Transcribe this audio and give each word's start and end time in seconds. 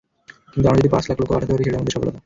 কিন্তু 0.51 0.65
আমরা 0.69 0.79
যদি 0.81 0.91
পাঁচ 0.93 1.03
লাখ 1.09 1.17
লোকও 1.21 1.31
পাঠাতে 1.35 1.51
পারি, 1.53 1.63
সেটা 1.65 1.77
আমাদের 1.79 1.93
সফলতা। 1.95 2.19